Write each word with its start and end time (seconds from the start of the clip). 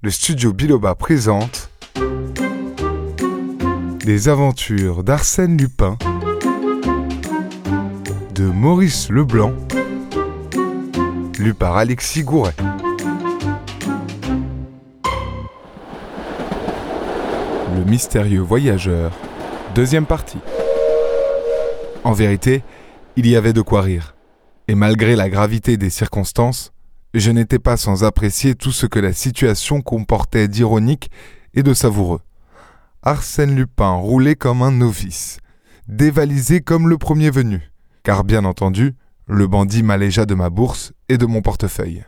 le 0.00 0.10
studio 0.10 0.52
Biloba 0.52 0.94
présente 0.94 1.70
Les 4.04 4.28
aventures 4.28 5.02
d'Arsène 5.02 5.56
Lupin 5.56 5.98
de 8.32 8.44
Maurice 8.44 9.10
Leblanc, 9.10 9.52
lu 11.40 11.52
par 11.52 11.76
Alexis 11.76 12.22
Gouret. 12.22 12.54
Le 17.74 17.84
mystérieux 17.84 18.40
voyageur, 18.40 19.10
deuxième 19.74 20.06
partie. 20.06 20.38
En 22.04 22.12
vérité, 22.12 22.62
il 23.16 23.26
y 23.26 23.34
avait 23.34 23.52
de 23.52 23.62
quoi 23.62 23.82
rire. 23.82 24.14
Et 24.68 24.76
malgré 24.76 25.16
la 25.16 25.28
gravité 25.28 25.76
des 25.76 25.90
circonstances, 25.90 26.72
je 27.14 27.30
n'étais 27.30 27.58
pas 27.58 27.76
sans 27.76 28.04
apprécier 28.04 28.54
tout 28.54 28.72
ce 28.72 28.86
que 28.86 28.98
la 28.98 29.12
situation 29.12 29.80
comportait 29.80 30.48
d'ironique 30.48 31.10
et 31.54 31.62
de 31.62 31.74
savoureux. 31.74 32.20
Arsène 33.02 33.54
Lupin 33.54 33.92
roulait 33.92 34.34
comme 34.34 34.62
un 34.62 34.72
novice, 34.72 35.38
dévalisé 35.86 36.60
comme 36.60 36.88
le 36.88 36.98
premier 36.98 37.30
venu, 37.30 37.72
car 38.02 38.24
bien 38.24 38.44
entendu, 38.44 38.94
le 39.26 39.46
bandit 39.46 39.82
m'allégea 39.82 40.26
de 40.26 40.34
ma 40.34 40.50
bourse 40.50 40.92
et 41.08 41.18
de 41.18 41.26
mon 41.26 41.42
portefeuille. 41.42 42.04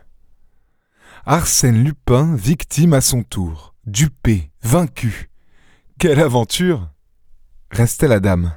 Arsène 1.25 1.83
Lupin, 1.83 2.35
victime 2.35 2.93
à 2.93 3.01
son 3.01 3.23
tour, 3.23 3.75
dupé, 3.85 4.51
vaincu. 4.63 5.29
Quelle 5.99 6.19
aventure 6.19 6.89
Restait 7.69 8.07
la 8.07 8.19
dame. 8.19 8.53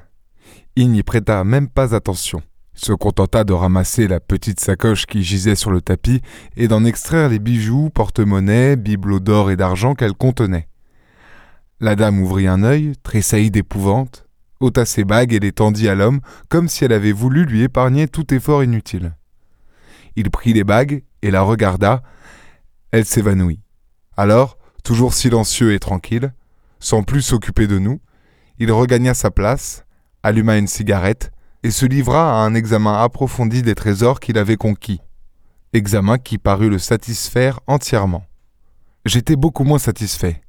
Il 0.75 0.91
n'y 0.91 1.03
prêta 1.03 1.43
même 1.43 1.69
pas 1.69 1.95
attention 1.95 2.41
se 2.75 2.93
contenta 2.93 3.43
de 3.43 3.53
ramasser 3.53 4.07
la 4.07 4.19
petite 4.19 4.59
sacoche 4.59 5.05
qui 5.05 5.23
gisait 5.23 5.55
sur 5.55 5.71
le 5.71 5.81
tapis 5.81 6.21
et 6.57 6.67
d'en 6.67 6.85
extraire 6.85 7.29
les 7.29 7.39
bijoux, 7.39 7.89
porte-monnaie, 7.89 8.75
bibelots 8.75 9.19
d'or 9.19 9.49
et 9.49 9.55
d'argent 9.55 9.95
qu'elle 9.95 10.13
contenait. 10.13 10.67
La 11.79 11.95
dame 11.95 12.21
ouvrit 12.21 12.47
un 12.47 12.63
œil, 12.63 12.93
tressaillit 13.03 13.51
d'épouvante, 13.51 14.25
ôta 14.59 14.85
ses 14.85 15.03
bagues 15.03 15.33
et 15.33 15.39
les 15.39 15.51
tendit 15.51 15.89
à 15.89 15.95
l'homme 15.95 16.21
comme 16.49 16.67
si 16.67 16.85
elle 16.85 16.93
avait 16.93 17.11
voulu 17.11 17.45
lui 17.45 17.63
épargner 17.63 18.07
tout 18.07 18.33
effort 18.33 18.63
inutile. 18.63 19.15
Il 20.15 20.29
prit 20.29 20.53
les 20.53 20.63
bagues 20.63 21.03
et 21.21 21.31
la 21.31 21.41
regarda. 21.41 22.03
Elle 22.91 23.05
s'évanouit. 23.05 23.59
Alors, 24.15 24.57
toujours 24.83 25.13
silencieux 25.13 25.73
et 25.73 25.79
tranquille, 25.79 26.33
sans 26.79 27.03
plus 27.03 27.21
s'occuper 27.21 27.67
de 27.67 27.79
nous, 27.79 27.99
il 28.59 28.71
regagna 28.71 29.13
sa 29.13 29.31
place, 29.31 29.85
alluma 30.23 30.57
une 30.57 30.67
cigarette 30.67 31.31
et 31.65 31.71
se 31.71 31.87
livra 31.87 32.29
à 32.29 32.45
un 32.45 32.53
examen 32.53 33.01
approfondi 33.01 33.63
des 33.63 33.73
trésors 33.73 34.19
qu'il 34.19 34.37
avait 34.37 34.55
conquis, 34.55 35.01
examen 35.73 36.19
qui 36.19 36.37
parut 36.37 36.69
le 36.69 36.77
satisfaire 36.77 37.59
entièrement. 37.65 38.23
J'étais 39.03 39.35
beaucoup 39.35 39.63
moins 39.63 39.79
satisfait. 39.79 40.43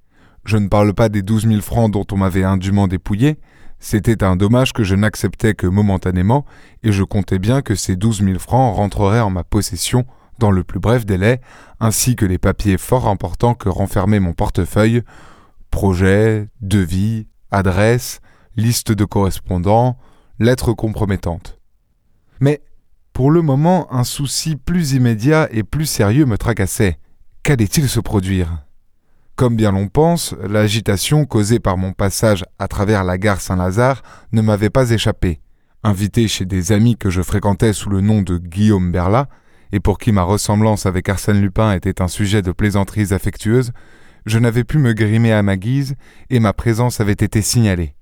Je 0.44 0.58
ne 0.58 0.68
parle 0.68 0.92
pas 0.92 1.08
des 1.08 1.22
douze 1.22 1.46
mille 1.46 1.62
francs 1.62 1.90
dont 1.90 2.04
on 2.12 2.18
m'avait 2.18 2.44
indûment 2.44 2.86
dépouillé, 2.86 3.38
c'était 3.78 4.22
un 4.22 4.36
dommage 4.36 4.74
que 4.74 4.84
je 4.84 4.94
n'acceptais 4.94 5.54
que 5.54 5.66
momentanément, 5.66 6.44
et 6.82 6.92
je 6.92 7.02
comptais 7.02 7.38
bien 7.38 7.62
que 7.62 7.74
ces 7.74 7.96
douze 7.96 8.20
mille 8.20 8.38
francs 8.38 8.76
rentreraient 8.76 9.20
en 9.20 9.30
ma 9.30 9.42
possession 9.42 10.04
dans 10.38 10.50
le 10.50 10.64
plus 10.64 10.80
bref 10.80 11.06
délai, 11.06 11.40
ainsi 11.80 12.14
que 12.14 12.26
les 12.26 12.36
papiers 12.36 12.76
fort 12.76 13.08
importants 13.08 13.54
que 13.54 13.70
renfermait 13.70 14.20
mon 14.20 14.34
portefeuille, 14.34 15.00
projets, 15.70 16.48
devis, 16.60 17.26
adresses, 17.50 18.20
liste 18.54 18.92
de 18.92 19.06
correspondants, 19.06 19.96
lettre 20.38 20.72
compromettante. 20.72 21.58
Mais, 22.40 22.60
pour 23.12 23.30
le 23.30 23.40
moment, 23.40 23.92
un 23.92 24.04
souci 24.04 24.56
plus 24.56 24.92
immédiat 24.92 25.48
et 25.50 25.62
plus 25.62 25.86
sérieux 25.86 26.26
me 26.26 26.36
tracassait. 26.36 26.98
Qu'allait-il 27.42 27.88
se 27.88 28.00
produire? 28.00 28.66
Comme 29.36 29.56
bien 29.56 29.72
l'on 29.72 29.88
pense, 29.88 30.34
l'agitation 30.46 31.24
causée 31.24 31.58
par 31.58 31.76
mon 31.76 31.92
passage 31.92 32.44
à 32.58 32.68
travers 32.68 33.04
la 33.04 33.18
gare 33.18 33.40
Saint-Lazare 33.40 34.02
ne 34.32 34.42
m'avait 34.42 34.70
pas 34.70 34.90
échappé. 34.90 35.40
Invité 35.82 36.28
chez 36.28 36.44
des 36.44 36.72
amis 36.72 36.96
que 36.96 37.10
je 37.10 37.22
fréquentais 37.22 37.72
sous 37.72 37.90
le 37.90 38.00
nom 38.00 38.22
de 38.22 38.38
Guillaume 38.38 38.92
Berla, 38.92 39.28
et 39.72 39.80
pour 39.80 39.98
qui 39.98 40.12
ma 40.12 40.22
ressemblance 40.22 40.86
avec 40.86 41.08
Arsène 41.08 41.40
Lupin 41.40 41.72
était 41.72 42.02
un 42.02 42.08
sujet 42.08 42.42
de 42.42 42.52
plaisanteries 42.52 43.12
affectueuses, 43.12 43.72
je 44.26 44.38
n'avais 44.38 44.64
pu 44.64 44.78
me 44.78 44.92
grimer 44.92 45.32
à 45.32 45.42
ma 45.42 45.56
guise, 45.56 45.94
et 46.30 46.40
ma 46.40 46.52
présence 46.52 47.00
avait 47.00 47.12
été 47.12 47.40
signalée. 47.42 47.95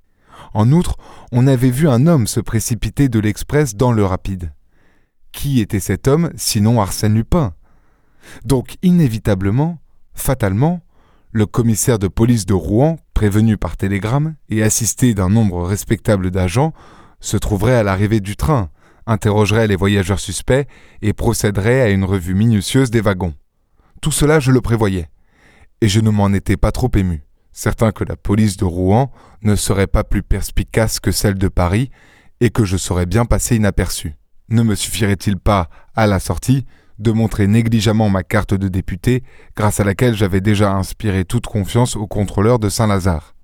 En 0.55 0.71
outre, 0.71 0.95
on 1.33 1.47
avait 1.47 1.69
vu 1.69 1.89
un 1.89 2.07
homme 2.07 2.27
se 2.27 2.39
précipiter 2.39 3.09
de 3.09 3.19
l'express 3.19 3.75
dans 3.75 3.91
le 3.91 4.05
rapide. 4.05 4.53
Qui 5.33 5.59
était 5.59 5.81
cet 5.81 6.07
homme 6.07 6.31
sinon 6.37 6.79
Arsène 6.79 7.13
Lupin? 7.13 7.53
Donc 8.45 8.77
inévitablement, 8.81 9.79
fatalement, 10.13 10.79
le 11.33 11.45
commissaire 11.45 11.99
de 11.99 12.07
police 12.07 12.45
de 12.45 12.53
Rouen, 12.53 12.95
prévenu 13.13 13.57
par 13.57 13.75
télégramme 13.75 14.35
et 14.47 14.63
assisté 14.63 15.13
d'un 15.13 15.27
nombre 15.27 15.61
respectable 15.61 16.31
d'agents, 16.31 16.71
se 17.19 17.35
trouverait 17.35 17.75
à 17.75 17.83
l'arrivée 17.83 18.21
du 18.21 18.37
train, 18.37 18.69
interrogerait 19.07 19.67
les 19.67 19.75
voyageurs 19.75 20.21
suspects 20.21 20.69
et 21.01 21.11
procéderait 21.11 21.81
à 21.81 21.89
une 21.89 22.05
revue 22.05 22.33
minutieuse 22.33 22.91
des 22.91 23.01
wagons. 23.01 23.33
Tout 24.01 24.13
cela 24.13 24.39
je 24.39 24.51
le 24.51 24.61
prévoyais, 24.61 25.09
et 25.81 25.89
je 25.89 25.99
ne 25.99 26.11
m'en 26.11 26.31
étais 26.31 26.55
pas 26.55 26.71
trop 26.71 26.89
ému 26.95 27.25
certain 27.55 27.91
que 27.91 28.03
la 28.03 28.17
police 28.17 28.57
de 28.57 28.65
Rouen 28.65 29.11
ne 29.41 29.55
serait 29.55 29.87
pas 29.87 30.03
plus 30.03 30.21
perspicace 30.21 30.99
que 30.99 31.11
celle 31.11 31.35
de 31.35 31.47
Paris, 31.47 31.89
et 32.41 32.49
que 32.49 32.65
je 32.65 32.75
serais 32.75 33.05
bien 33.05 33.25
passé 33.25 33.55
inaperçu. 33.55 34.13
Ne 34.49 34.61
me 34.61 34.75
suffirait-il 34.75 35.37
pas, 35.37 35.69
à 35.95 36.05
la 36.05 36.19
sortie, 36.19 36.65
de 36.99 37.11
montrer 37.11 37.47
négligemment 37.47 38.09
ma 38.09 38.23
carte 38.23 38.53
de 38.53 38.67
député, 38.67 39.23
grâce 39.55 39.79
à 39.79 39.85
laquelle 39.85 40.15
j'avais 40.15 40.41
déjà 40.41 40.73
inspiré 40.73 41.23
toute 41.23 41.47
confiance 41.47 41.95
au 41.95 42.07
contrôleur 42.07 42.59
de 42.59 42.67
Saint-Lazare? 42.67 43.35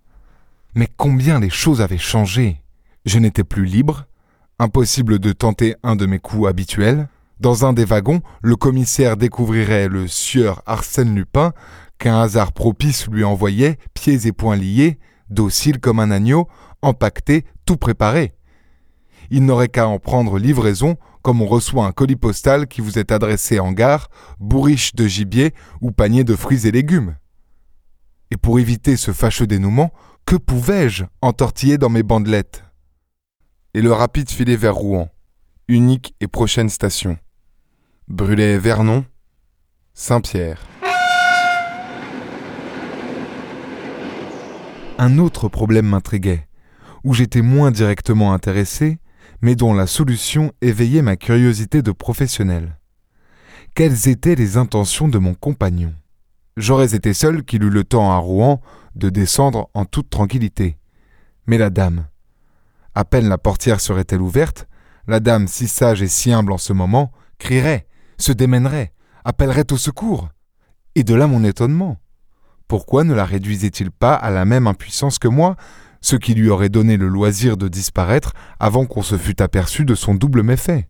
Mais 0.76 0.90
combien 0.98 1.40
les 1.40 1.50
choses 1.50 1.82
avaient 1.82 1.98
changé 1.98 2.62
Je 3.06 3.18
n'étais 3.18 3.46
plus 3.46 3.66
libre, 3.66 4.06
impossible 4.60 5.20
de 5.20 5.32
tenter 5.32 5.76
un 5.84 5.96
de 5.96 6.06
mes 6.06 6.20
coups 6.20 6.50
habituels. 6.50 7.08
Dans 7.40 7.66
un 7.66 7.72
des 7.72 7.86
wagons, 7.86 8.22
le 8.42 8.58
commissaire 8.58 9.16
découvrirait 9.16 9.88
le 9.88 10.08
sieur 10.08 10.62
Arsène 10.66 11.16
Lupin, 11.16 11.54
qu'un 12.02 12.20
hasard 12.20 12.52
propice 12.52 13.08
lui 13.08 13.24
envoyait, 13.24 13.78
pieds 13.94 14.26
et 14.26 14.32
poings 14.32 14.56
liés, 14.56 14.98
docile 15.30 15.80
comme 15.80 16.00
un 16.00 16.10
agneau, 16.10 16.48
empaqueté, 16.82 17.46
tout 17.64 17.78
préparé. 17.78 18.34
Il 19.30 19.46
n'aurait 19.46 19.70
qu'à 19.70 19.88
en 19.88 20.00
prendre 20.00 20.40
livraison, 20.40 20.98
comme 21.22 21.44
on 21.44 21.46
reçoit 21.46 21.86
un 21.86 21.92
colis 21.92 22.16
postal 22.16 22.68
qui 22.68 22.82
vous 22.82 22.98
est 22.98 23.12
adressé 23.12 23.60
en 23.60 23.72
gare, 23.72 24.10
bourriche 24.40 24.96
de 24.96 25.06
gibier 25.06 25.54
ou 25.80 25.92
panier 25.92 26.24
de 26.24 26.36
fruits 26.36 26.66
et 26.66 26.72
légumes. 26.72 27.18
Et 28.32 28.38
pour 28.38 28.60
éviter 28.60 28.98
ce 28.98 29.12
fâcheux 29.12 29.46
dénouement, 29.46 29.94
que 30.26 30.36
pouvais-je 30.36 31.04
entortiller 31.22 31.78
dans 31.78 31.90
mes 31.90 32.04
bandelettes? 32.04 32.64
Et 33.76 33.82
le 33.82 33.94
rapide 33.94 34.30
filait 34.32 34.56
vers 34.56 34.76
Rouen, 34.76 35.10
unique 35.68 36.16
et 36.20 36.28
prochaine 36.28 36.70
station. 36.70 37.20
Brûlait 38.08 38.58
Vernon, 38.58 39.06
Saint-Pierre. 39.94 40.71
Un 45.02 45.18
autre 45.18 45.50
problème 45.50 45.88
m'intriguait, 45.88 46.48
où 47.04 47.16
j'étais 47.16 47.42
moins 47.42 47.72
directement 47.72 48.34
intéressé, 48.34 49.00
mais 49.42 49.56
dont 49.56 49.74
la 49.74 49.88
solution 49.88 50.52
éveillait 50.62 51.02
ma 51.02 51.16
curiosité 51.16 51.82
de 51.82 51.92
professionnel. 51.92 52.78
Quelles 53.74 54.10
étaient 54.10 54.36
les 54.36 54.58
intentions 54.58 55.08
de 55.08 55.18
mon 55.18 55.34
compagnon? 55.34 55.96
J'aurais 56.56 56.94
été 56.94 57.16
seul 57.16 57.44
qu'il 57.44 57.64
eût 57.64 57.72
le 57.72 57.84
temps 57.84 58.12
à 58.12 58.18
Rouen 58.18 58.62
de 58.94 59.10
descendre 59.10 59.72
en 59.74 59.86
toute 59.86 60.12
tranquillité. 60.12 60.78
Mais 61.48 61.58
la 61.58 61.72
dame. 61.72 62.06
À 62.94 63.04
peine 63.04 63.28
la 63.28 63.40
portière 63.40 63.82
serait-elle 63.82 64.22
ouverte, 64.22 64.68
la 65.08 65.20
dame 65.20 65.48
si 65.48 65.68
sage 65.68 66.04
et 66.04 66.08
si 66.08 66.32
humble 66.32 66.52
en 66.52 66.60
ce 66.60 66.74
moment 66.74 67.12
crierait, 67.40 67.88
se 68.20 68.34
démènerait, 68.34 68.94
appellerait 69.26 69.74
au 69.74 69.78
secours. 69.78 70.30
Et 70.94 71.04
de 71.04 71.16
là 71.16 71.26
mon 71.26 71.44
étonnement. 71.44 71.98
Pourquoi 72.72 73.04
ne 73.04 73.14
la 73.14 73.26
réduisait-il 73.26 73.92
pas 73.92 74.14
à 74.16 74.32
la 74.32 74.46
même 74.46 74.66
impuissance 74.66 75.20
que 75.20 75.28
moi, 75.28 75.58
ce 76.00 76.16
qui 76.16 76.34
lui 76.34 76.50
aurait 76.50 76.70
donné 76.70 76.96
le 76.96 77.10
loisir 77.10 77.58
de 77.58 77.68
disparaître 77.68 78.32
avant 78.62 78.86
qu'on 78.86 79.02
se 79.02 79.18
fût 79.18 79.42
aperçu 79.42 79.84
de 79.84 79.94
son 79.94 80.16
double 80.16 80.42
méfait? 80.42 80.88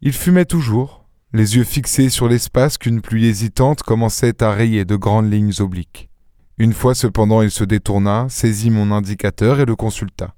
Il 0.00 0.14
fumait 0.14 0.46
toujours, 0.46 1.06
les 1.34 1.56
yeux 1.56 1.64
fixés 1.64 2.08
sur 2.08 2.28
l'espace 2.28 2.78
qu'une 2.78 3.02
pluie 3.02 3.26
hésitante 3.26 3.82
commençait 3.82 4.42
à 4.42 4.52
rayer 4.52 4.86
de 4.86 4.96
grandes 4.96 5.30
lignes 5.30 5.52
obliques. 5.58 6.08
Une 6.56 6.72
fois 6.72 6.94
cependant 6.94 7.42
il 7.42 7.50
se 7.50 7.64
détourna, 7.64 8.28
saisit 8.30 8.70
mon 8.70 8.90
indicateur 8.90 9.60
et 9.60 9.66
le 9.66 9.76
consulta. 9.76 10.34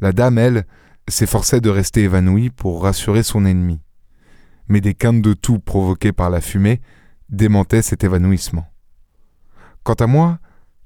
La 0.00 0.12
dame, 0.12 0.38
elle, 0.38 0.66
s'efforçait 1.06 1.60
de 1.60 1.70
rester 1.70 2.02
évanouie 2.02 2.50
pour 2.50 2.82
rassurer 2.82 3.22
son 3.22 3.44
ennemi. 3.44 3.78
Mais 4.66 4.80
des 4.80 4.94
quintes 4.94 5.22
de 5.22 5.32
toux 5.32 5.60
provoquées 5.60 6.10
par 6.10 6.28
la 6.28 6.40
fumée 6.40 6.80
démentaient 7.28 7.82
cet 7.82 8.02
évanouissement. 8.02 8.66
Quant 9.84 9.94
à 9.94 10.06
moi, 10.06 10.38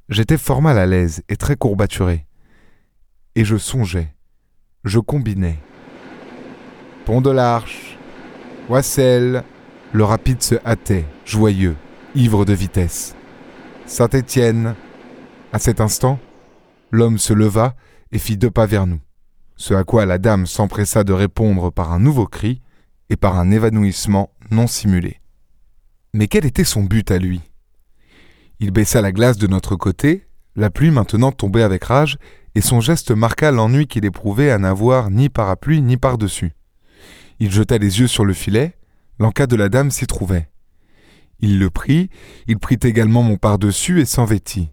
j'étais 0.08 0.38
fort 0.38 0.62
mal 0.62 0.78
à 0.78 0.87
l'aise 0.87 1.22
et 1.28 1.37
très 1.37 1.56
courbaturé. 1.56 2.26
Et 3.34 3.44
je 3.44 3.56
songeais, 3.58 4.14
je 4.84 4.98
combinais. 4.98 5.58
Pont 7.04 7.20
de 7.20 7.31
l'Arche, 7.31 7.98
Wassel, 8.70 9.44
le 9.93 10.04
rapide 10.04 10.43
se 10.43 10.54
hâtait, 10.66 11.04
joyeux, 11.26 11.76
ivre 12.14 12.44
de 12.44 12.54
vitesse. 12.54 13.14
Saint-Étienne. 13.84 14.75
À 15.52 15.58
cet 15.58 15.81
instant, 15.81 16.19
l'homme 16.90 17.19
se 17.19 17.32
leva 17.32 17.75
et 18.12 18.19
fit 18.19 18.37
deux 18.37 18.50
pas 18.50 18.66
vers 18.66 18.87
nous, 18.87 19.00
ce 19.56 19.75
à 19.75 19.84
quoi 19.84 20.06
la 20.06 20.19
dame 20.19 20.46
s'empressa 20.46 21.04
de 21.04 21.12
répondre 21.12 21.70
par 21.70 21.93
un 21.93 22.00
nouveau 22.00 22.26
cri 22.26 22.62
et 23.10 23.16
par 23.16 23.38
un 23.38 23.50
évanouissement 23.50 24.31
non 24.50 24.66
simulé. 24.66 25.20
Mais 26.14 26.28
quel 26.28 26.46
était 26.46 26.64
son 26.64 26.82
but 26.82 27.10
à 27.10 27.19
lui? 27.19 27.43
Il 28.58 28.70
baissa 28.70 29.03
la 29.03 29.12
glace 29.12 29.37
de 29.37 29.47
notre 29.47 29.76
côté, 29.76 30.26
la 30.55 30.70
pluie 30.70 30.91
maintenant 30.91 31.32
tombait 31.32 31.62
avec 31.62 31.85
rage, 31.85 32.17
et 32.55 32.62
son 32.62 32.81
geste 32.81 33.11
marqua 33.11 33.50
l'ennui 33.50 33.87
qu'il 33.87 34.06
éprouvait 34.06 34.50
à 34.50 34.58
n'avoir 34.58 35.11
ni 35.11 35.29
parapluie 35.29 35.82
ni 35.82 35.99
par-dessus. 35.99 36.53
Il 37.38 37.53
jeta 37.53 37.76
les 37.76 38.00
yeux 38.00 38.06
sur 38.06 38.25
le 38.25 38.32
filet, 38.32 38.76
l'encas 39.19 39.47
de 39.47 39.56
la 39.56 39.69
dame 39.69 39.91
s'y 39.91 40.06
trouvait. 40.06 40.49
Il 41.41 41.58
le 41.58 41.69
prit, 41.69 42.08
il 42.47 42.58
prit 42.58 42.79
également 42.82 43.23
mon 43.23 43.37
par-dessus 43.37 44.00
et 44.00 44.06
s'en 44.06 44.25
vêtit. 44.25 44.70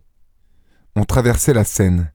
On 0.95 1.03
traversait 1.03 1.53
la 1.53 1.65
Seine. 1.65 2.11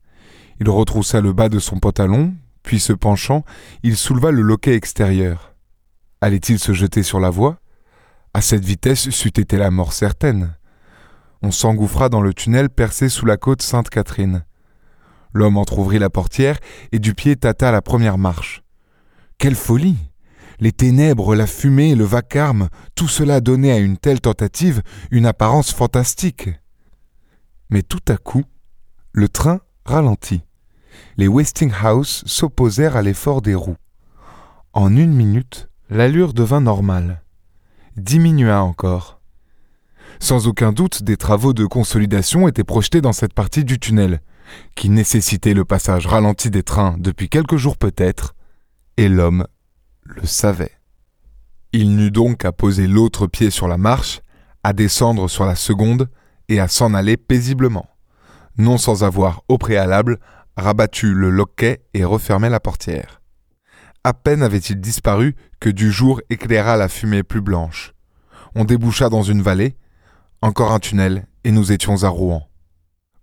Il 0.60 0.70
retroussa 0.70 1.20
le 1.20 1.34
bas 1.34 1.50
de 1.50 1.58
son 1.58 1.78
pantalon, 1.78 2.34
puis 2.62 2.80
se 2.80 2.94
penchant, 2.94 3.44
il 3.82 3.96
souleva 3.96 4.30
le 4.30 4.40
loquet 4.40 4.74
extérieur. 4.74 5.54
Allait-il 6.22 6.58
se 6.58 6.72
jeter 6.72 7.02
sur 7.02 7.20
la 7.20 7.30
voie? 7.30 7.60
À 8.32 8.40
cette 8.40 8.64
vitesse 8.64 9.10
c'eût 9.10 9.28
été 9.28 9.58
la 9.58 9.70
mort 9.70 9.92
certaine. 9.92 10.54
On 11.42 11.50
s'engouffra 11.50 12.08
dans 12.08 12.20
le 12.20 12.34
tunnel 12.34 12.68
percé 12.68 13.08
sous 13.08 13.24
la 13.24 13.36
côte 13.36 13.62
Sainte-Catherine. 13.62 14.44
L'homme 15.32 15.56
entr'ouvrit 15.56 15.98
la 15.98 16.10
portière 16.10 16.58
et 16.90 16.98
du 16.98 17.14
pied 17.14 17.36
tâta 17.36 17.70
la 17.70 17.82
première 17.82 18.18
marche. 18.18 18.62
Quelle 19.38 19.54
folie 19.54 19.96
Les 20.58 20.72
ténèbres, 20.72 21.36
la 21.36 21.46
fumée, 21.46 21.94
le 21.94 22.04
vacarme, 22.04 22.68
tout 22.96 23.06
cela 23.06 23.40
donnait 23.40 23.72
à 23.72 23.78
une 23.78 23.98
telle 23.98 24.20
tentative 24.20 24.82
une 25.10 25.26
apparence 25.26 25.72
fantastique. 25.72 26.50
Mais 27.70 27.82
tout 27.82 28.02
à 28.08 28.16
coup, 28.16 28.44
le 29.12 29.28
train 29.28 29.60
ralentit. 29.84 30.42
Les 31.16 31.28
Westinghouse 31.28 32.24
s'opposèrent 32.26 32.96
à 32.96 33.02
l'effort 33.02 33.42
des 33.42 33.54
roues. 33.54 33.76
En 34.72 34.96
une 34.96 35.12
minute, 35.12 35.68
l'allure 35.88 36.32
devint 36.32 36.60
normale. 36.60 37.22
Diminua 37.96 38.62
encore. 38.62 39.17
Sans 40.20 40.46
aucun 40.48 40.72
doute, 40.72 41.02
des 41.02 41.16
travaux 41.16 41.52
de 41.52 41.64
consolidation 41.64 42.48
étaient 42.48 42.64
projetés 42.64 43.00
dans 43.00 43.12
cette 43.12 43.34
partie 43.34 43.64
du 43.64 43.78
tunnel, 43.78 44.20
qui 44.74 44.88
nécessitait 44.88 45.54
le 45.54 45.64
passage 45.64 46.06
ralenti 46.06 46.50
des 46.50 46.62
trains 46.62 46.96
depuis 46.98 47.28
quelques 47.28 47.56
jours 47.56 47.76
peut-être, 47.76 48.34
et 48.96 49.08
l'homme 49.08 49.46
le 50.04 50.26
savait. 50.26 50.72
Il 51.72 51.96
n'eut 51.96 52.10
donc 52.10 52.38
qu'à 52.38 52.52
poser 52.52 52.86
l'autre 52.86 53.26
pied 53.26 53.50
sur 53.50 53.68
la 53.68 53.78
marche, 53.78 54.20
à 54.64 54.72
descendre 54.72 55.28
sur 55.28 55.44
la 55.44 55.54
seconde 55.54 56.08
et 56.48 56.60
à 56.60 56.68
s'en 56.68 56.94
aller 56.94 57.16
paisiblement, 57.16 57.88
non 58.56 58.78
sans 58.78 59.04
avoir 59.04 59.42
au 59.48 59.58
préalable 59.58 60.18
rabattu 60.56 61.14
le 61.14 61.30
loquet 61.30 61.82
et 61.94 62.04
refermé 62.04 62.48
la 62.48 62.58
portière. 62.58 63.20
À 64.02 64.14
peine 64.14 64.42
avait-il 64.42 64.80
disparu 64.80 65.36
que 65.60 65.68
du 65.68 65.92
jour 65.92 66.20
éclaira 66.30 66.76
la 66.76 66.88
fumée 66.88 67.22
plus 67.22 67.40
blanche. 67.40 67.92
On 68.54 68.64
déboucha 68.64 69.08
dans 69.08 69.22
une 69.22 69.42
vallée, 69.42 69.76
encore 70.42 70.72
un 70.72 70.78
tunnel, 70.78 71.26
et 71.44 71.50
nous 71.50 71.72
étions 71.72 72.04
à 72.04 72.08
Rouen. 72.08 72.48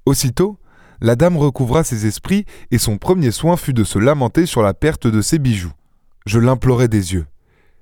Aussitôt, 0.05 0.59
la 1.01 1.15
dame 1.15 1.37
recouvra 1.37 1.83
ses 1.83 2.05
esprits 2.05 2.45
et 2.71 2.77
son 2.77 2.97
premier 2.97 3.31
soin 3.31 3.57
fut 3.57 3.73
de 3.73 3.83
se 3.83 3.99
lamenter 3.99 4.45
sur 4.45 4.61
la 4.61 4.73
perte 4.73 5.07
de 5.07 5.21
ses 5.21 5.39
bijoux. 5.39 5.73
Je 6.25 6.39
l'implorai 6.39 6.87
des 6.87 7.13
yeux. 7.13 7.27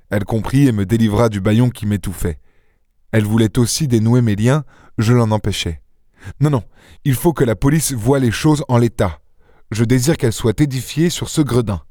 Elle 0.09 0.25
comprit 0.25 0.67
et 0.67 0.71
me 0.71 0.85
délivra 0.85 1.29
du 1.29 1.39
baillon 1.39 1.69
qui 1.69 1.85
m'étouffait. 1.85 2.39
Elle 3.11 3.25
voulait 3.25 3.57
aussi 3.59 3.87
dénouer 3.87 4.21
mes 4.21 4.35
liens, 4.35 4.63
je 4.97 5.13
l'en 5.13 5.31
empêchai. 5.31 5.81
Non, 6.39 6.49
non, 6.49 6.63
il 7.03 7.15
faut 7.15 7.33
que 7.33 7.43
la 7.43 7.55
police 7.55 7.93
voie 7.93 8.19
les 8.19 8.31
choses 8.31 8.63
en 8.67 8.77
l'état. 8.77 9.19
Je 9.71 9.83
désire 9.83 10.17
qu'elle 10.17 10.33
soit 10.33 10.59
édifiée 10.61 11.09
sur 11.09 11.29
ce 11.29 11.41
gredin. 11.41 11.81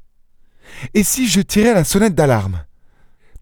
Et 0.94 1.02
si 1.02 1.28
je 1.28 1.40
tirais 1.40 1.74
la 1.74 1.84
sonnette 1.84 2.14
d'alarme? 2.14 2.64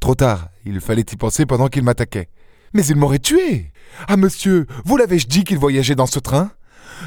Trop 0.00 0.14
tard, 0.14 0.49
il 0.64 0.81
fallait 0.81 1.05
y 1.12 1.17
penser 1.17 1.46
pendant 1.46 1.69
qu'il 1.69 1.82
m'attaquait. 1.82 2.29
Mais 2.72 2.87
il 2.87 2.96
m'aurait 2.96 3.19
tué. 3.19 3.72
Ah 4.08 4.17
monsieur, 4.17 4.67
vous 4.84 4.96
l'avais-je 4.96 5.26
dit 5.26 5.44
qu'il 5.44 5.58
voyageait 5.58 5.94
dans 5.94 6.06
ce 6.06 6.19
train? 6.19 6.50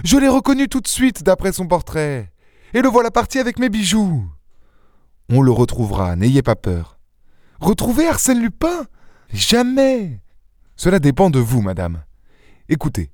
Je 0.04 0.18
l'ai 0.18 0.28
reconnu 0.28 0.68
tout 0.68 0.82
de 0.82 0.88
suite 0.88 1.24
d'après 1.24 1.54
son 1.54 1.68
portrait. 1.68 2.32
Et 2.74 2.82
le 2.82 2.90
voilà 2.90 3.12
parti 3.12 3.40
avec 3.40 3.60
mes 3.60 3.70
bijoux. 3.70 4.26
On 5.30 5.42
le 5.42 5.52
retrouvera, 5.52 6.16
n'ayez 6.16 6.42
pas 6.42 6.56
peur. 6.56 7.00
Retrouver 7.60 8.08
Arsène 8.08 8.42
Lupin? 8.42 8.86
Jamais 9.32 10.20
Cela 10.76 11.00
dépend 11.00 11.30
de 11.30 11.40
vous, 11.40 11.62
madame. 11.62 12.04
Écoutez, 12.68 13.12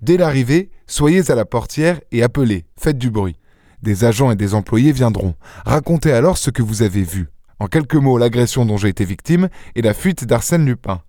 dès 0.00 0.16
l'arrivée, 0.16 0.70
soyez 0.86 1.30
à 1.30 1.34
la 1.34 1.44
portière 1.44 2.00
et 2.10 2.22
appelez, 2.22 2.64
faites 2.78 2.98
du 2.98 3.10
bruit. 3.10 3.36
Des 3.82 4.04
agents 4.04 4.30
et 4.30 4.36
des 4.36 4.54
employés 4.54 4.92
viendront. 4.92 5.34
Racontez 5.66 6.12
alors 6.12 6.38
ce 6.38 6.50
que 6.50 6.62
vous 6.62 6.82
avez 6.82 7.02
vu. 7.02 7.28
En 7.58 7.66
quelques 7.66 7.96
mots, 7.96 8.16
l'agression 8.16 8.64
dont 8.64 8.76
j'ai 8.76 8.88
été 8.88 9.04
victime 9.04 9.48
et 9.74 9.82
la 9.82 9.94
fuite 9.94 10.24
d'Arsène 10.24 10.64
Lupin. 10.64 11.02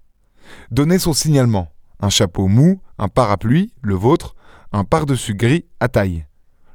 Donnez 0.72 1.00
son 1.00 1.13
signalement. 1.13 1.72
Un 2.00 2.10
chapeau 2.10 2.48
mou, 2.48 2.81
un 2.98 3.07
parapluie, 3.07 3.74
le 3.81 3.95
vôtre, 3.95 4.36
un 4.72 4.84
par-dessus 4.84 5.36
gris 5.36 5.66
à 5.80 5.88
taille. 5.88 6.25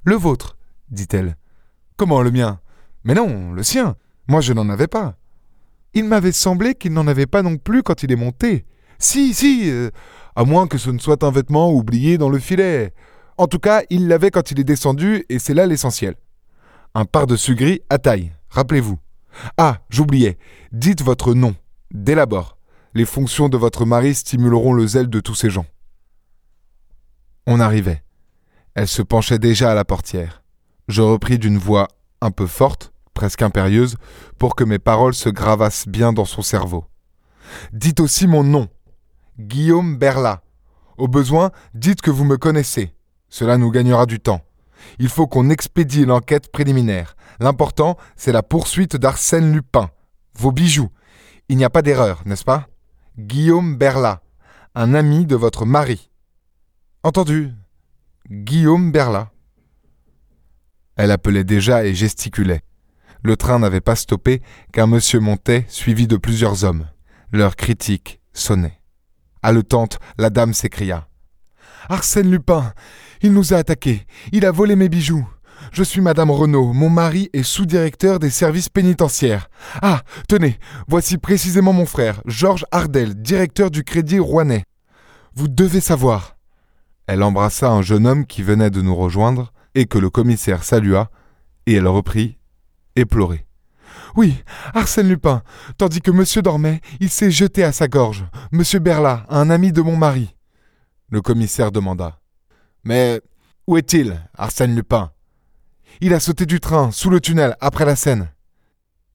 Le 0.05 0.15
vôtre, 0.15 0.57
dit-elle. 0.91 1.37
Comment 1.97 2.23
le 2.23 2.31
mien? 2.31 2.61
Mais 3.05 3.15
non, 3.15 3.53
le 3.53 3.63
sien. 3.63 3.97
Moi 4.29 4.41
je 4.41 4.53
n'en 4.53 4.69
avais 4.69 4.87
pas. 4.87 5.17
Il 5.95 6.05
m'avait 6.05 6.33
semblé 6.33 6.75
qu'il 6.75 6.93
n'en 6.93 7.07
avait 7.07 7.27
pas 7.27 7.43
non 7.43 7.57
plus 7.57 7.83
quand 7.83 8.03
il 8.03 8.13
est 8.13 8.17
monté. 8.17 8.65
Si, 8.99 9.33
si, 9.35 9.71
euh, 9.71 9.91
à 10.37 10.45
moins 10.45 10.67
que 10.67 10.79
ce 10.79 10.91
ne 10.91 10.99
soit 10.99 11.25
un 11.25 11.31
vêtement 11.31 11.73
oublié 11.73 12.19
dans 12.19 12.29
le 12.29 12.39
filet. 12.39 12.93
En 13.37 13.47
tout 13.47 13.59
cas, 13.59 13.83
il 13.91 14.09
l'avait 14.09 14.31
quand 14.31 14.51
il 14.51 14.61
est 14.61 14.65
descendu, 14.65 15.25
et 15.29 15.39
c'est 15.39 15.55
là 15.55 15.67
l'essentiel. 15.67 16.15
Un 16.95 17.05
par-dessus 17.05 17.55
gris 17.55 17.81
à 17.89 17.99
taille, 17.99 18.33
rappelez-vous. 18.51 18.99
Ah, 19.57 19.79
j'oubliais. 19.89 20.39
Dites 20.73 21.03
votre 21.03 21.35
nom. 21.35 21.55
D'élabore. 21.93 22.58
Les 22.95 23.05
fonctions 23.05 23.49
de 23.49 23.57
votre 23.57 23.85
mari 23.85 24.15
stimuleront 24.15 24.73
le 24.73 24.87
zèle 24.87 25.11
de 25.11 25.21
tous 25.21 25.35
ces 25.35 25.51
gens. 25.51 25.67
On 27.47 27.61
arrivait. 27.61 28.03
Elle 28.75 28.89
se 28.89 29.03
penchait 29.03 29.39
déjà 29.39 29.71
à 29.71 29.75
la 29.75 29.85
portière. 29.85 30.43
Je 30.89 31.03
repris 31.03 31.39
d'une 31.39 31.59
voix 31.59 31.89
un 32.21 32.31
peu 32.31 32.47
forte, 32.47 32.93
presque 33.15 33.43
impérieuse, 33.43 33.97
pour 34.39 34.55
que 34.55 34.65
mes 34.65 34.79
paroles 34.79 35.15
se 35.15 35.29
gravassent 35.29 35.89
bien 35.89 36.13
dans 36.13 36.25
son 36.25 36.43
cerveau. 36.43 36.85
Dites 37.73 38.01
aussi 38.01 38.27
mon 38.27 38.45
nom. 38.45 38.69
Guillaume 39.39 39.97
Berla. 39.97 40.43
Au 40.97 41.09
besoin, 41.09 41.51
dites 41.75 42.01
que 42.01 42.11
vous 42.11 42.25
me 42.25 42.37
connaissez. 42.37 42.95
Cela 43.29 43.59
nous 43.59 43.71
gagnera 43.71 44.07
du 44.07 44.21
temps. 44.21 44.41
Il 44.99 45.09
faut 45.09 45.27
qu'on 45.27 45.51
expédie 45.51 46.05
l'enquête 46.05 46.51
préliminaire. 46.51 47.17
L'important, 47.41 47.97
c'est 48.17 48.33
la 48.33 48.43
poursuite 48.43 48.97
d'Arsène 48.97 49.53
Lupin. 49.53 49.91
Vos 50.39 50.53
bijoux. 50.53 50.91
Il 51.49 51.57
n'y 51.57 51.65
a 51.65 51.71
pas 51.71 51.83
d'erreur, 51.83 52.23
n'est-ce 52.25 52.45
pas? 52.45 52.67
Guillaume 53.19 53.75
Berla, 53.77 54.23
un 54.77 54.95
ami 54.95 55.27
de 55.27 55.35
votre 55.35 55.67
mari. 55.67 56.09
Entendu. 57.03 57.51
Guillaume 58.31 58.93
Berla. 58.93 59.33
Elle 60.95 61.11
appelait 61.11 61.43
déjà 61.43 61.85
et 61.85 61.95
gesticulait. 61.95 62.63
Le 63.25 63.37
train 63.37 63.59
n'avait 63.59 63.81
pas 63.81 63.97
stoppé 63.97 64.41
qu'un 64.73 64.87
monsieur 64.87 65.19
montait, 65.19 65.67
suivi 65.69 66.07
de 66.07 66.17
plusieurs 66.17 66.63
hommes. 66.63 66.87
Leur 67.33 67.57
critique 67.57 68.21
sonnait. 68.35 68.81
Haletante, 69.43 69.99
la 70.17 70.31
dame 70.31 70.55
s'écria. 70.55 71.09
Arsène 71.89 72.31
Lupin 72.31 72.73
Il 73.23 73.33
nous 73.33 73.53
a 73.53 73.57
attaqués. 73.57 74.07
Il 74.31 74.47
a 74.47 74.53
volé 74.53 74.77
mes 74.77 74.89
bijoux. 74.89 75.29
Je 75.73 75.83
suis 75.83 76.01
Madame 76.01 76.31
Renaud, 76.31 76.73
mon 76.73 76.91
mari 76.91 77.29
est 77.33 77.43
sous-directeur 77.43 78.19
des 78.19 78.31
services 78.31 78.69
pénitentiaires. 78.69 79.49
Ah, 79.83 80.03
tenez, 80.29 80.59
voici 80.89 81.19
précisément 81.19 81.73
mon 81.73 81.87
frère, 81.87 82.23
Georges 82.27 82.65
Ardel, 82.71 83.15
directeur 83.15 83.71
du 83.71 83.85
Crédit 83.85 84.19
Rouennais. 84.19 84.65
Vous 85.35 85.49
devez 85.49 85.81
savoir. 85.81 86.37
Elle 87.07 87.23
embrassa 87.23 87.71
un 87.71 87.83
jeune 87.83 88.07
homme 88.07 88.27
qui 88.27 88.43
venait 88.43 88.71
de 88.71 88.83
nous 88.83 88.95
rejoindre 88.95 89.53
et 89.75 89.87
que 89.87 89.99
le 89.99 90.11
commissaire 90.11 90.65
salua, 90.65 91.11
et 91.67 91.75
elle 91.75 91.87
reprit, 91.87 92.39
éplorée. 92.97 93.47
Oui, 94.17 94.43
Arsène 94.75 95.09
Lupin. 95.09 95.43
Tandis 95.77 96.01
que 96.01 96.11
monsieur 96.11 96.43
dormait, 96.43 96.81
il 97.01 97.11
s'est 97.11 97.31
jeté 97.31 97.63
à 97.63 97.73
sa 97.73 97.89
gorge. 97.89 98.25
Monsieur 98.53 98.79
Berla, 98.79 99.25
un 99.29 99.51
ami 99.51 99.71
de 99.71 99.83
mon 99.83 99.97
mari. 99.97 100.35
Le 101.11 101.21
commissaire 101.21 101.73
demanda. 101.73 102.19
Mais 102.85 103.21
où 103.67 103.77
est-il, 103.77 104.21
Arsène 104.37 104.75
Lupin? 104.75 105.13
Il 106.01 106.15
a 106.15 106.21
sauté 106.21 106.47
du 106.47 106.61
train, 106.61 106.93
sous 106.93 107.11
le 107.11 107.21
tunnel, 107.21 107.57
après 107.61 107.85
la 107.85 107.97
scène. 107.97 108.31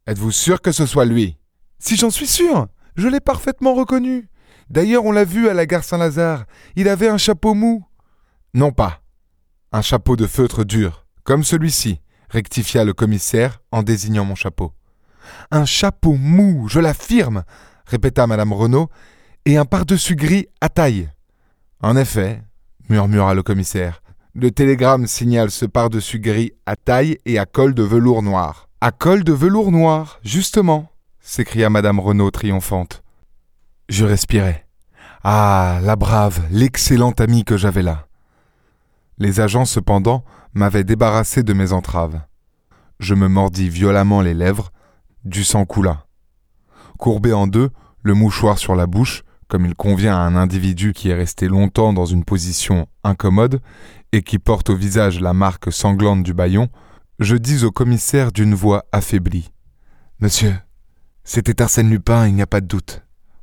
Êtes-vous 0.06 0.32
sûr 0.32 0.62
que 0.62 0.74
ce 0.74 0.86
soit 0.86 1.06
lui? 1.06 1.38
Si 1.80 1.96
j'en 1.96 2.10
suis 2.10 2.28
sûr 2.28 2.68
Je 2.96 3.08
l'ai 3.08 3.22
parfaitement 3.22 3.74
reconnu. 3.74 4.28
D'ailleurs, 4.70 5.06
on 5.06 5.12
l'a 5.12 5.24
vu 5.24 5.48
à 5.48 5.54
la 5.54 5.66
gare 5.66 5.84
Saint-Lazare. 5.84 6.46
Il 6.76 6.90
avait 6.90 7.08
un 7.08 7.18
chapeau 7.18 7.54
mou. 7.54 7.86
Non 8.54 8.72
pas. 8.72 9.02
Un 9.72 9.82
chapeau 9.82 10.16
de 10.18 10.28
feutre 10.28 10.66
dur, 10.66 11.06
comme 11.24 11.44
celui-ci, 11.44 12.02
rectifia 12.30 12.84
le 12.84 12.94
commissaire 12.94 13.62
en 13.72 13.82
désignant 13.82 14.26
mon 14.26 14.36
chapeau. 14.36 14.74
Un 15.52 15.66
chapeau 15.66 16.14
mou, 16.14 16.68
je 16.68 16.80
l'affirme, 16.80 17.44
répéta 17.86 18.28
madame 18.28 18.52
Renaud, 18.52 18.90
et 19.46 19.58
un 19.58 19.66
pardessus 19.66 20.16
gris 20.16 20.48
à 20.60 20.70
taille. 20.70 21.10
En 21.82 21.96
effet, 21.96 22.44
murmura 22.90 23.34
le 23.34 23.42
commissaire, 23.42 24.03
le 24.36 24.50
télégramme 24.50 25.06
signale 25.06 25.52
ce 25.52 25.66
pardessus 25.66 26.20
gris 26.20 26.54
à 26.66 26.76
taille 26.76 27.18
et 27.26 27.38
à 27.38 27.46
col 27.46 27.76
de 27.76 27.84
velours 27.84 28.24
noir. 28.24 28.68
À 28.82 28.92
col 28.92 29.24
de 29.24 29.32
velours 29.32 29.72
noir, 29.72 30.20
justement, 30.24 30.90
s'écria 31.20 31.70
madame 31.70 32.00
Renaud 32.00 32.32
triomphante. 32.32 33.04
Je 33.90 34.06
respirais. 34.06 34.66
Ah, 35.24 35.80
la 35.84 35.96
brave, 35.96 36.42
l'excellente 36.52 37.22
amie 37.22 37.46
que 37.46 37.58
j'avais 37.58 37.84
là. 37.84 38.08
Les 39.20 39.40
agents, 39.40 39.66
cependant, 39.66 40.26
m'avaient 40.54 40.84
débarrassé 40.84 41.44
de 41.44 41.54
mes 41.54 41.72
entraves. 41.72 42.20
Je 43.00 43.14
me 43.14 43.28
mordis 43.28 43.70
violemment 43.70 44.22
les 44.22 44.34
lèvres, 44.34 44.72
du 45.26 45.44
sang 45.44 45.66
coula. 45.66 46.06
Courbé 46.98 47.34
en 47.34 47.48
deux, 47.48 47.70
le 48.02 48.16
mouchoir 48.16 48.58
sur 48.58 48.76
la 48.76 48.88
bouche, 48.88 49.24
comme 49.48 49.66
il 49.66 49.76
convient 49.76 50.16
à 50.16 50.22
un 50.22 50.36
individu 50.36 50.94
qui 50.94 51.10
est 51.10 51.16
resté 51.16 51.48
longtemps 51.48 51.94
dans 51.94 52.06
une 52.06 52.26
position 52.26 52.88
incommode 53.04 53.62
et 54.14 54.22
qui 54.22 54.38
porte 54.38 54.70
au 54.70 54.76
visage 54.76 55.20
la 55.20 55.34
marque 55.34 55.74
sanglante 55.74 56.22
du 56.22 56.36
baillon, 56.36 56.70
je 57.18 57.36
dis 57.36 57.66
au 57.66 57.72
commissaire 57.72 58.32
d'une 58.32 58.54
voix 58.54 58.86
affaiblie. 58.92 59.52
Monsieur, 60.20 60.56
c'était 61.24 61.64
Arsène 61.64 61.90
Lupin, 61.90 62.28
il 62.28 62.36
n'y 62.36 62.44
a 62.44 62.48
pas 62.48 62.62
de 62.62 62.68
doute. 62.68 63.02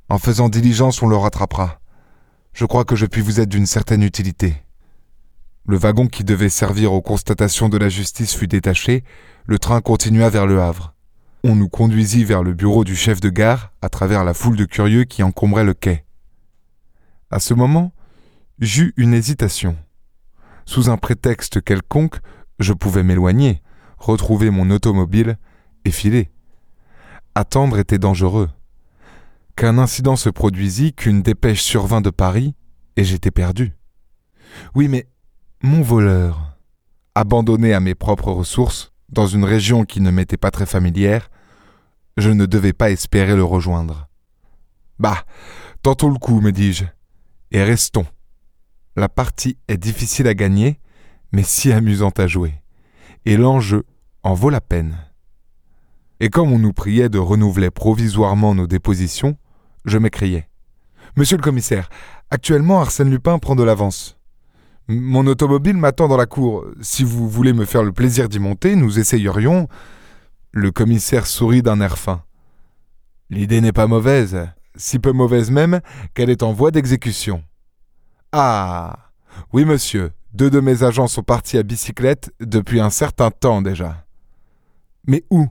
En 0.09 0.19
faisant 0.19 0.49
diligence, 0.49 1.03
on 1.03 1.09
le 1.09 1.17
rattrapera. 1.17 1.81
Je 2.53 2.65
crois 2.67 2.85
que 2.85 2.95
je 2.95 3.07
puis 3.07 3.21
vous 3.21 3.41
être 3.41 3.49
d'une 3.49 3.67
certaine 3.67 4.05
utilité. 4.05 4.55
Le 5.67 5.77
wagon 5.77 6.07
qui 6.07 6.23
devait 6.23 6.49
servir 6.49 6.93
aux 6.93 7.03
constatations 7.03 7.69
de 7.69 7.77
la 7.77 7.89
justice 7.89 8.35
fut 8.35 8.47
détaché, 8.47 9.03
le 9.47 9.59
train 9.59 9.81
continua 9.81 10.31
vers 10.31 10.47
le 10.47 10.61
Havre. 10.61 10.95
On 11.43 11.57
nous 11.57 11.69
conduisit 11.69 12.25
vers 12.25 12.45
le 12.45 12.55
bureau 12.55 12.85
du 12.85 12.95
chef 12.95 13.21
de 13.21 13.29
gare 13.29 13.73
à 13.83 13.89
travers 13.89 14.23
la 14.23 14.35
foule 14.35 14.57
de 14.57 14.67
curieux 14.67 15.03
qui 15.03 15.25
encombrait 15.25 15.65
le 15.65 15.75
quai. 15.75 16.05
À 17.31 17.41
ce 17.41 17.55
moment, 17.55 17.93
j'eus 18.61 18.95
une 18.97 19.15
hésitation. 19.15 19.77
Sous 20.67 20.89
un 20.91 20.97
prétexte 20.97 21.63
quelconque, 21.63 22.21
je 22.59 22.73
pouvais 22.73 23.03
m'éloigner, 23.03 23.63
retrouver 23.99 24.51
mon 24.51 24.71
automobile 24.71 25.39
et 25.85 25.91
filer. 25.91 26.31
Attendre 27.35 27.79
était 27.79 27.99
dangereux. 27.99 28.51
Qu'un 29.57 29.79
incident 29.79 30.17
se 30.17 30.31
produisit, 30.31 30.93
qu'une 30.93 31.23
dépêche 31.23 31.63
survint 31.63 32.01
de 32.01 32.11
Paris, 32.11 32.55
et 32.97 33.05
j'étais 33.05 33.31
perdu. 33.31 33.73
Oui, 34.75 34.89
mais 34.89 35.07
mon 35.63 35.83
voleur, 35.83 36.57
abandonné 37.15 37.75
à 37.75 37.81
mes 37.81 37.95
propres 37.95 38.33
ressources, 38.33 38.93
dans 39.09 39.27
une 39.27 39.45
région 39.45 39.85
qui 39.85 40.01
ne 40.01 40.11
m'était 40.11 40.37
pas 40.37 40.51
très 40.51 40.67
familière, 40.67 41.31
je 42.17 42.31
ne 42.31 42.47
devais 42.47 42.73
pas 42.73 42.91
espérer 42.91 43.37
le 43.37 43.45
rejoindre. 43.45 44.09
Bah, 44.99 45.25
tentons 45.83 46.11
le 46.11 46.19
coup, 46.19 46.41
me 46.41 46.53
dis-je, 46.53 46.85
et 47.51 47.63
restons. 47.63 48.07
La 48.97 49.09
partie 49.09 49.57
est 49.69 49.77
difficile 49.77 50.27
à 50.27 50.35
gagner, 50.35 50.81
mais 51.33 51.45
si 51.45 51.73
amusante 51.73 52.19
à 52.19 52.27
jouer, 52.27 52.55
et 53.25 53.37
l'enjeu 53.37 53.85
en 54.23 54.35
vaut 54.35 54.51
la 54.51 54.61
peine. 54.61 54.99
Et 56.19 56.29
comme 56.29 56.53
on 56.53 56.59
nous 56.59 56.73
priait 56.73 57.09
de 57.09 57.19
renouveler 57.19 57.71
provisoirement 57.71 58.55
nos 58.55 58.67
dépositions, 58.67 59.37
je 59.85 59.97
m'écriai. 59.97 60.49
Monsieur 61.17 61.37
le 61.37 61.43
commissaire, 61.43 61.89
actuellement 62.31 62.81
Arsène 62.81 63.11
Lupin 63.11 63.39
prend 63.39 63.57
de 63.57 63.63
l'avance. 63.63 64.19
Mon 64.89 65.27
automobile 65.27 65.77
m'attend 65.77 66.09
dans 66.09 66.17
la 66.17 66.27
cour. 66.27 66.67
Si 66.81 67.05
vous 67.05 67.29
voulez 67.29 67.53
me 67.53 67.65
faire 67.65 67.85
le 67.85 67.93
plaisir 67.93 68.29
d'y 68.29 68.41
monter, 68.41 68.75
nous 68.75 68.99
essayerions. 68.99 69.69
Le 70.51 70.73
commissaire 70.73 71.27
sourit 71.27 71.63
d'un 71.63 71.81
air 71.81 71.97
fin. 71.97 72.25
L'idée 73.31 73.61
n'est 73.61 73.73
pas 73.73 73.87
mauvaise, 73.87 74.49
si 74.75 74.99
peu 74.99 75.13
mauvaise 75.13 75.53
même 75.53 75.81
qu'elle 76.15 76.29
est 76.29 76.43
en 76.43 76.53
voie 76.53 76.73
d'exécution. 76.73 77.45
Ah. 78.33 79.11
Oui, 79.53 79.65
monsieur, 79.65 80.13
deux 80.33 80.51
de 80.51 80.61
mes 80.61 80.85
agents 80.85 81.09
sont 81.09 81.23
partis 81.23 81.59
à 81.59 81.63
bicyclette 81.63 82.33
depuis 82.41 82.81
un 82.81 82.91
certain 82.91 83.31
temps 83.31 83.63
déjà. 83.63 84.05
Mais 85.07 85.25
où? 85.31 85.49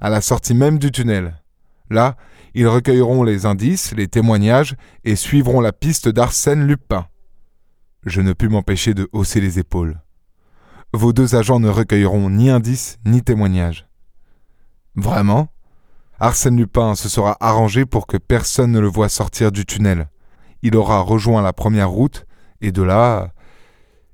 À 0.00 0.10
la 0.10 0.20
sortie 0.20 0.54
même 0.54 0.78
du 0.78 0.90
tunnel. 0.90 1.40
Là, 1.88 2.16
ils 2.54 2.68
recueilleront 2.68 3.22
les 3.22 3.46
indices, 3.46 3.92
les 3.92 4.08
témoignages 4.08 4.76
et 5.04 5.16
suivront 5.16 5.60
la 5.60 5.72
piste 5.72 6.08
d'Arsène 6.08 6.66
Lupin. 6.66 7.06
Je 8.04 8.20
ne 8.20 8.34
pus 8.34 8.48
m'empêcher 8.48 8.92
de 8.92 9.08
hausser 9.12 9.40
les 9.40 9.58
épaules. 9.58 10.00
Vos 10.92 11.12
deux 11.12 11.34
agents 11.34 11.58
ne 11.58 11.68
recueilleront 11.68 12.28
ni 12.28 12.50
indices 12.50 12.98
ni 13.06 13.22
témoignages. 13.22 13.86
Vraiment? 14.94 15.48
Arsène 16.20 16.56
Lupin 16.56 16.94
se 16.94 17.08
sera 17.08 17.36
arrangé 17.40 17.86
pour 17.86 18.06
que 18.06 18.16
personne 18.16 18.72
ne 18.72 18.78
le 18.78 18.88
voie 18.88 19.08
sortir 19.08 19.50
du 19.50 19.64
tunnel. 19.66 20.08
Il 20.64 20.74
aura 20.76 21.00
rejoint 21.00 21.42
la 21.42 21.52
première 21.52 21.90
route, 21.90 22.26
et 22.60 22.72
de 22.72 22.82
là. 22.82 23.32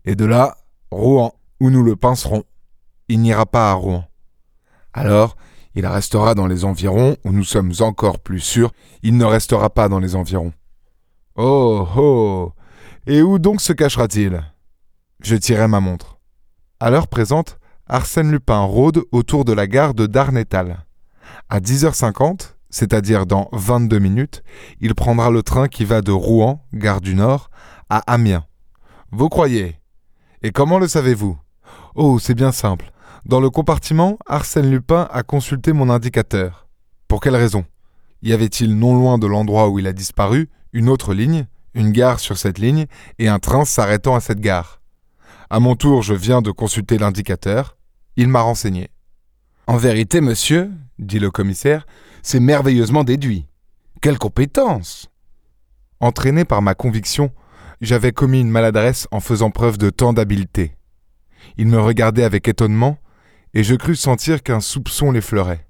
Et 0.05 0.17
de 0.17 0.27
là, 0.27 0.57
Rouen, 0.91 1.33
où 1.61 1.71
nous 1.71 1.83
le 1.83 1.97
pincerons. 1.97 2.45
Il 3.09 3.23
n'ira 3.23 3.47
pas 3.47 3.71
à 3.71 3.75
Rouen. 3.75 4.05
Alors, 4.93 5.37
il 5.75 5.87
restera 5.87 6.35
dans 6.35 6.49
les 6.49 6.65
environs, 6.65 7.17
où 7.25 7.31
nous 7.31 7.45
sommes 7.45 7.73
encore 7.81 8.19
plus 8.19 8.41
sûrs, 8.41 8.73
il 9.03 9.17
ne 9.17 9.25
restera 9.25 9.71
pas 9.71 9.89
dans 9.89 10.01
les 10.01 10.17
environs. 10.17 10.53
Oh 11.37 11.89
oh 11.97 12.53
et 13.07 13.23
où 13.23 13.39
donc 13.39 13.61
se 13.61 13.73
cachera-t-il? 13.73 14.43
Je 15.23 15.37
tirai 15.37 15.69
ma 15.69 15.81
montre. 15.81 16.19
À 16.81 16.91
l'heure 16.91 17.09
présente, 17.09 17.59
Arsène 17.87 18.31
Lupin 18.31 18.61
rôde 18.61 19.05
autour 19.13 19.45
de 19.45 19.53
la 19.53 19.67
gare 19.67 19.95
de 19.95 20.07
Darnétal. 20.07 20.85
À 21.49 21.61
10h50, 21.61 22.55
c'est-à-dire 22.71 23.27
dans 23.27 23.49
22 23.53 23.99
minutes, 23.99 24.43
il 24.81 24.95
prendra 24.95 25.31
le 25.31 25.43
train 25.43 25.69
qui 25.69 25.85
va 25.85 26.03
de 26.03 26.13
Rouen, 26.13 26.65
gare 26.73 27.01
du 27.01 27.15
Nord, 27.15 27.51
à 27.89 27.99
Amiens. 28.13 28.45
Vous 29.11 29.29
croyez? 29.29 29.77
Et 30.43 30.53
comment 30.53 30.79
le 30.79 30.89
savez-vous? 30.89 31.37
Oh, 31.95 32.19
c'est 32.19 32.35
bien 32.35 32.53
simple. 32.53 32.93
Dans 33.27 33.41
le 33.41 33.51
compartiment, 33.51 34.19
Arsène 34.27 34.71
Lupin 34.71 35.09
a 35.13 35.23
consulté 35.23 35.73
mon 35.73 35.91
indicateur. 35.91 36.69
Pour 37.09 37.21
quelle 37.21 37.37
raison? 37.37 37.65
Y 38.23 38.33
avait-il 38.33 38.79
non 38.79 38.95
loin 38.95 39.19
de 39.19 39.27
l'endroit 39.27 39.69
où 39.69 39.79
il 39.79 39.87
a 39.87 39.93
disparu 39.93 40.49
une 40.73 40.89
autre 40.89 41.13
ligne 41.15 41.47
une 41.75 41.93
gare 41.93 42.19
sur 42.19 42.37
cette 42.37 42.59
ligne 42.59 42.87
et 43.19 43.29
un 43.29 43.39
train 43.39 43.65
s'arrêtant 43.65 44.15
à 44.15 44.21
cette 44.21 44.41
gare? 44.41 44.81
À 45.51 45.61
mon 45.61 45.75
tour, 45.75 46.03
je 46.03 46.15
viens 46.15 46.43
de 46.43 46.51
consulter 46.51 46.99
l'indicateur. 46.99 47.77
Il 48.17 48.29
m'a 48.29 48.41
renseigné. 48.41 48.91
En 49.67 49.77
vérité, 49.77 50.21
monsieur, 50.21 50.71
dit 50.99 51.19
le 51.19 51.31
commissaire, 51.31 51.87
c'est 52.23 52.41
merveilleusement 52.41 53.05
déduit. 53.05 53.47
Quelle 54.01 54.19
compétence 54.19 55.11
Entraîné 56.01 56.45
par 56.45 56.63
ma 56.63 56.75
conviction, 56.75 57.31
j'avais 57.81 58.13
commis 58.13 58.41
une 58.41 58.51
maladresse 58.51 59.07
en 59.11 59.21
faisant 59.21 59.51
preuve 59.51 59.79
de 59.79 59.91
tant 59.91 60.13
d'habileté. 60.13 60.75
Il 61.57 61.69
me 61.69 61.81
regardait 61.81 62.25
avec 62.25 62.49
étonnement, 62.49 62.99
et 63.55 63.65
je 63.65 63.75
crus 63.75 64.01
sentir 64.01 64.43
qu'un 64.43 64.61
soupçon 64.61 65.11
l'effleurait. 65.11 65.67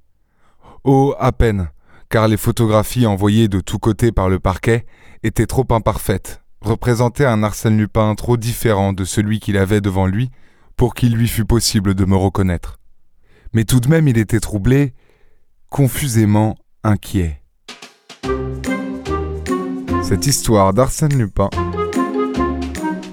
Oh, 0.85 1.15
à 1.19 1.33
peine, 1.33 1.71
car 2.09 2.29
les 2.29 2.37
photographies 2.37 3.07
envoyées 3.07 3.49
de 3.49 3.61
tous 3.61 3.79
côtés 3.79 4.13
par 4.13 4.29
le 4.29 4.39
parquet 4.39 4.87
étaient 5.23 5.47
trop 5.47 5.67
imparfaites, 5.71 6.43
représentaient 6.61 7.25
un 7.25 7.43
Arsène 7.43 7.79
Lupin 7.79 8.15
trop 8.15 8.37
différent 8.37 8.93
de 8.93 9.05
celui 9.05 9.41
qu'il 9.41 9.57
avait 9.57 9.81
devant 9.81 10.07
lui 10.07 10.31
pour 10.77 10.95
qu'il 10.95 11.15
lui 11.15 11.29
fût 11.29 11.45
possible 11.45 11.95
de 11.95 12.05
me 12.05 12.17
reconnaître. 12.17 12.79
Mais 13.53 13.65
tout 13.65 13.81
de 13.81 13.89
même 13.89 14.09
il 14.09 14.19
était 14.19 14.41
troublé, 14.41 14.95
confusément 15.71 16.57
inquiet. 16.83 17.41
Cette 20.03 20.27
histoire 20.27 20.75
d'Arsène 20.75 21.17
Lupin 21.17 21.49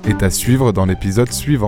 est 0.06 0.24
à 0.24 0.30
suivre 0.32 0.72
dans 0.72 0.86
l'épisode 0.86 1.32
suivant. 1.32 1.68